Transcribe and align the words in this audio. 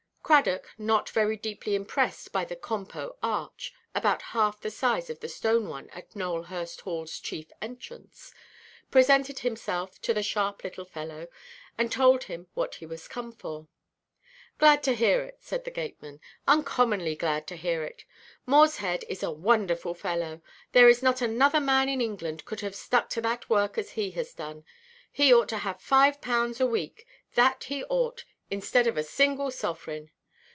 Cradock, 0.23 0.69
not 0.77 1.09
very 1.09 1.35
deeply 1.35 1.75
impressed 1.75 2.31
by 2.31 2.45
the 2.45 2.55
"compo" 2.55 3.17
arch 3.21 3.73
(about 3.93 4.21
half 4.21 4.61
the 4.61 4.71
size 4.71 5.09
of 5.09 5.19
the 5.19 5.27
stone 5.27 5.67
one 5.67 5.89
at 5.89 6.15
Nowelhurst 6.15 6.85
Hallʼs 6.85 7.21
chief 7.21 7.51
entrance), 7.61 8.33
presented 8.89 9.39
himself 9.39 10.01
to 10.03 10.13
the 10.13 10.23
sharp 10.23 10.63
little 10.63 10.85
fellow, 10.85 11.27
and 11.77 11.91
told 11.91 12.23
him 12.23 12.47
what 12.53 12.75
he 12.75 12.85
was 12.85 13.09
come 13.09 13.33
for. 13.33 13.67
"Glad 14.57 14.83
to 14.83 14.93
hear 14.95 15.21
it," 15.21 15.39
said 15.41 15.65
the 15.65 15.69
gateman, 15.71 16.21
"uncommonly 16.47 17.17
glad 17.17 17.45
to 17.47 17.57
hear 17.57 17.83
it. 17.83 18.05
Morshead 18.45 19.03
is 19.09 19.23
a 19.23 19.31
wonderful 19.31 19.93
fellow; 19.93 20.41
there 20.71 20.87
is 20.87 21.03
not 21.03 21.21
another 21.21 21.59
man 21.59 21.89
in 21.89 21.99
England 21.99 22.45
could 22.45 22.61
have 22.61 22.73
stuck 22.75 23.09
to 23.09 23.19
that 23.19 23.49
work 23.49 23.77
as 23.77 23.91
he 23.91 24.11
has 24.11 24.33
done. 24.33 24.63
He 25.11 25.33
ought 25.33 25.49
to 25.49 25.57
have 25.57 25.81
five 25.81 26.21
pounds 26.21 26.61
a 26.61 26.65
week, 26.65 27.05
that 27.35 27.65
he 27.65 27.83
ought, 27.83 28.23
instead 28.49 28.87
of 28.87 28.95
a 28.95 29.03
single 29.03 29.51
sovereign. 29.51 30.09